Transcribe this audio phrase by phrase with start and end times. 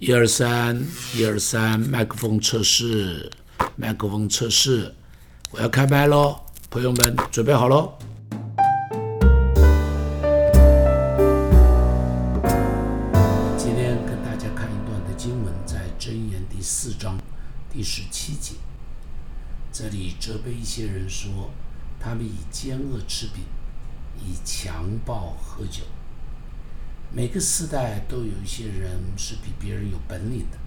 [0.00, 3.28] 一二三，一二三，麦克风测试，
[3.74, 4.94] 麦克风测试，
[5.50, 6.36] 我要开麦喽，
[6.70, 7.98] 朋友们准备好喽。
[13.58, 17.18] 今天跟大家看一段的经文，在箴言第四章
[17.68, 18.54] 第十七节，
[19.72, 21.50] 这里责备一些人说，
[21.98, 23.42] 他们以奸恶吃饼，
[24.16, 25.82] 以强暴喝酒。
[27.10, 30.58] 每个时代都有一些人是比别人有本领的，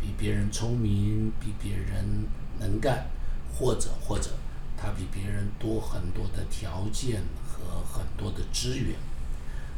[0.00, 2.26] 比别人聪明，比别人
[2.60, 3.06] 能干，
[3.52, 4.30] 或者或者
[4.76, 8.96] 他比别人多很多的条件和很多的资源，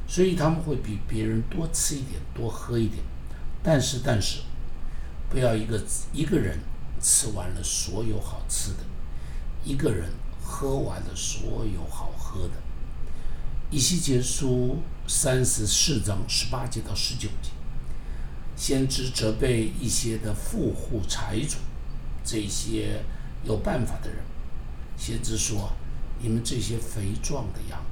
[0.06, 3.02] 所以他们会比别人多吃一点，多喝一点。
[3.62, 4.42] 但是但是，
[5.30, 6.58] 不要一个一个人
[7.00, 8.84] 吃完了所有好吃的，
[9.64, 10.10] 一个人
[10.42, 12.52] 喝完了所有好喝的。
[13.74, 14.76] 以西结书
[15.08, 17.50] 三十四章十八节到十九节，
[18.54, 21.56] 先知责备一些的富户财主，
[22.24, 23.02] 这些
[23.42, 24.18] 有办法的人。
[24.96, 25.72] 先知说
[26.22, 27.84] ：“你们这些肥壮的羊，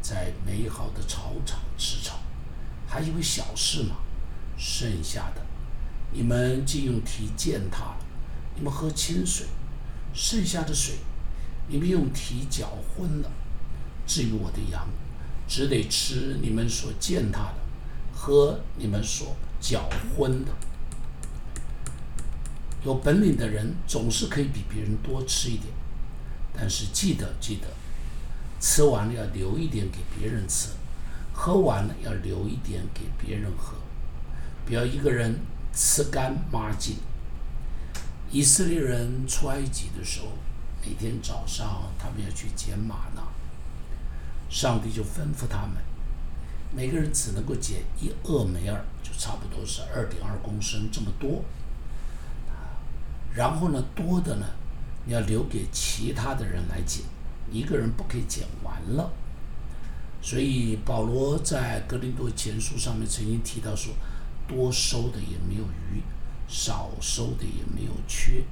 [0.00, 2.20] 在美好的草场吃草，
[2.86, 3.96] 还以为小事吗？
[4.56, 5.44] 剩下的，
[6.12, 8.06] 你们既用蹄践踏了，
[8.54, 9.46] 你们喝清水；
[10.14, 10.98] 剩下的水，
[11.66, 13.32] 你们用蹄搅浑了。
[14.10, 14.88] 至于我的羊，
[15.46, 17.60] 只得吃你们所践踏的，
[18.12, 20.50] 喝你们所搅浑的。
[22.84, 25.72] 有本领的人总是可以比别人多吃一点，
[26.52, 27.68] 但是记得记得，
[28.58, 30.70] 吃完了要留一点给别人吃，
[31.32, 33.74] 喝完了要留一点给别人喝，
[34.66, 35.38] 不要一个人
[35.72, 36.96] 吃干抹净。
[38.32, 40.32] 以色列人出埃及的时候，
[40.84, 43.22] 每天早上他们要去捡玛纳。
[44.50, 45.76] 上帝就吩咐他们，
[46.74, 51.44] 每个人只能够捡一厄梅尔，就差不多是二点二公升这么多。
[53.32, 54.46] 然后呢，多的呢，
[55.06, 57.04] 你要留给其他的人来捡，
[57.50, 59.12] 一个人不可以捡完了。
[60.20, 63.94] 所以保罗在格林多前书上面曾经提到说，
[64.48, 66.02] 多收的也没有余，
[66.48, 68.42] 少收的也没有缺。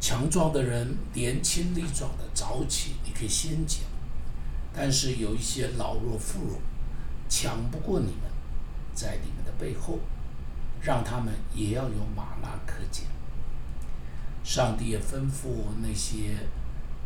[0.00, 3.82] 强壮的人，年轻力壮的，早起你可以先捡。
[4.74, 6.58] 但是有一些老弱妇孺，
[7.28, 8.30] 抢不过你们，
[8.94, 9.98] 在你们的背后，
[10.80, 13.04] 让他们也要有马拉可捡。
[14.42, 16.36] 上帝也吩咐那些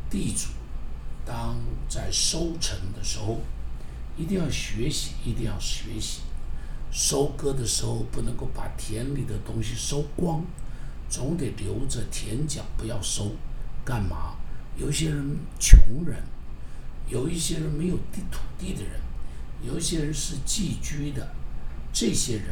[0.08, 0.48] 地主，
[1.24, 1.56] 当
[1.88, 3.40] 在收成的时候，
[4.16, 6.22] 一定要学习，一定要学习。
[6.90, 10.42] 收割的时候不能够把田里的东西收光，
[11.10, 13.32] 总得留着田角，不要收。
[13.84, 14.36] 干嘛？
[14.76, 16.22] 有些人穷人。
[17.08, 19.00] 有一些人没有地土地的人，
[19.62, 21.34] 有一些人是寄居的，
[21.92, 22.46] 这些人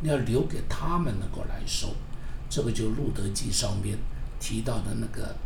[0.00, 1.94] 你要留给他们能够来收。
[2.48, 3.98] 这个就《路德记》上面
[4.40, 5.36] 提到的那个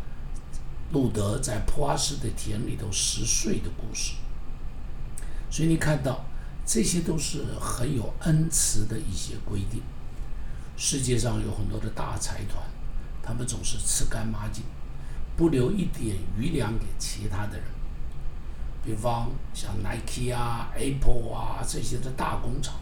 [0.92, 4.14] 路德在普阿斯的田里头拾穗的故事。
[5.50, 6.24] 所以你看到
[6.64, 9.80] 这些都是很有恩慈的一些规定。
[10.76, 12.62] 世界上有很多的大财团，
[13.22, 14.64] 他们总是吃干抹净，
[15.36, 17.64] 不留一点余粮给其他的人。
[18.86, 22.76] 比方像 Nike 啊、Apple 啊这些的大工厂，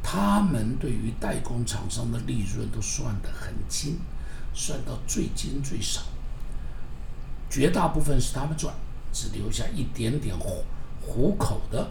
[0.00, 3.98] 他们对于代工厂商的利润都算得很精，
[4.54, 6.02] 算到最精最少，
[7.50, 8.72] 绝大部分是他们赚，
[9.12, 10.64] 只留下一点点糊
[11.04, 11.90] 糊口的，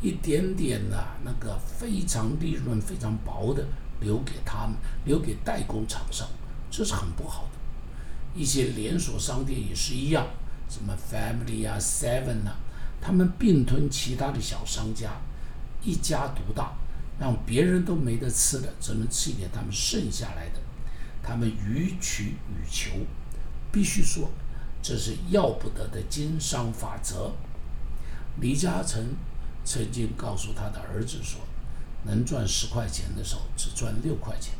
[0.00, 3.66] 一点点的那个非常利润非常薄的
[3.98, 6.28] 留给他们，留给代工厂商，
[6.70, 8.38] 这是很不好的。
[8.40, 10.24] 一些连锁商店也是一样。
[10.68, 12.58] 什么 Family 啊，Seven 啊，
[13.00, 15.12] 他们并吞其他的小商家，
[15.82, 16.74] 一家独大，
[17.18, 20.60] 让别人都没得吃的，只能吃一点他们剩下来的。
[21.22, 22.90] 他们予取予求，
[23.72, 24.30] 必须说
[24.80, 27.32] 这是要不得的经商法则。
[28.40, 29.14] 李嘉诚
[29.64, 31.40] 曾经告诉他的儿子说
[32.04, 34.54] ：“能赚十块钱的时候，只赚六块钱，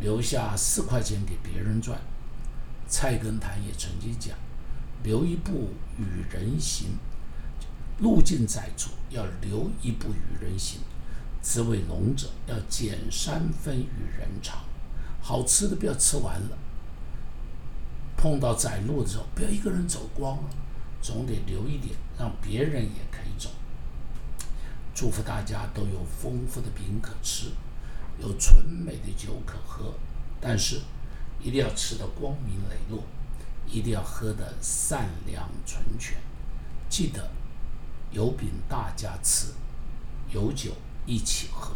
[0.00, 2.00] 留下四块钱给别人赚。”
[2.88, 4.36] 蔡根谭也曾经讲。
[5.02, 6.98] 留一步与人行，
[7.98, 10.80] 路径窄处要留一步与人行；
[11.40, 14.58] 滋味浓者要减三分与人长。
[15.20, 16.58] 好吃的不要吃完了，
[18.16, 20.50] 碰到窄路的时候，不要一个人走光了，
[21.00, 23.50] 总得留一点，让别人也可以走。
[24.94, 27.46] 祝福大家都有丰富的饼可吃，
[28.20, 29.94] 有纯美的酒可喝，
[30.40, 30.80] 但是
[31.40, 33.02] 一定要吃得光明磊落。
[33.66, 36.16] 一定要喝的善良纯全，
[36.88, 37.30] 记得
[38.10, 39.48] 有饼大家吃，
[40.30, 40.72] 有酒
[41.06, 41.74] 一起喝。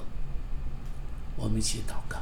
[1.36, 2.20] 我们一起祷告。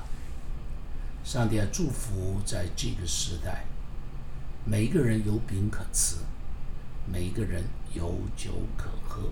[1.25, 3.65] 上帝啊，祝福在这个时代，
[4.65, 6.17] 每一个人有饼可吃，
[7.11, 7.65] 每一个人
[7.95, 9.31] 有酒可喝。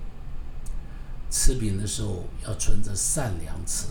[1.31, 3.89] 吃饼的时候要存着善良吃，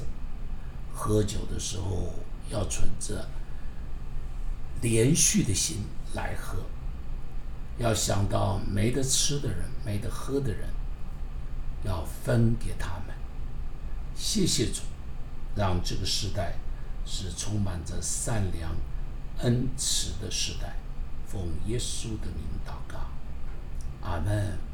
[0.94, 2.14] 喝酒的时候
[2.50, 3.28] 要存着
[4.82, 5.78] 连续的心
[6.14, 6.58] 来喝。
[7.78, 10.70] 要想到没得吃的人、没得喝的人，
[11.84, 13.16] 要分给他们。
[14.16, 14.82] 谢谢主，
[15.56, 16.56] 让这个时代
[17.06, 18.76] 是充满着善良、
[19.40, 20.76] 恩慈的时代。
[21.28, 23.00] 奉耶稣的名祷告，
[24.02, 24.71] 阿门。